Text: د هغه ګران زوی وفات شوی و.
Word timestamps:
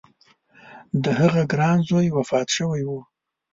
د 1.03 1.05
هغه 1.19 1.41
ګران 1.51 1.77
زوی 1.89 2.07
وفات 2.17 2.47
شوی 2.57 2.83
و. 2.85 2.91